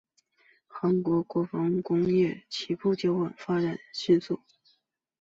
[0.67, 4.39] 韩国国防工业起步较晚但发展迅猛。